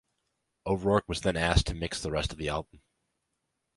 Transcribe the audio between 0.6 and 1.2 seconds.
O'Rourke